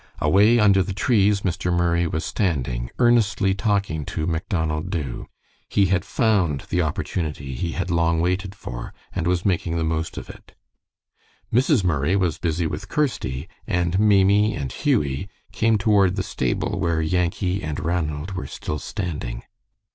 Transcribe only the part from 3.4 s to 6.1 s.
talking to Macdonald Dubh. He had